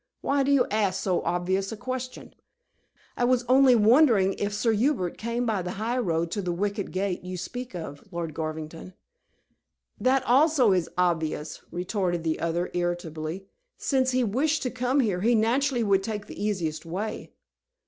[0.21, 2.33] Why do you ask so obvious a question?"
[3.15, 6.89] "I was only wondering if Sir Hubert came by the high road to the wicket
[6.89, 8.95] gate you speak of, Lord Garvington."
[9.99, 13.45] "That also is obvious," retorted the other, irritably.
[13.77, 17.31] "Since he wished to come here, he naturally would take the easiest way."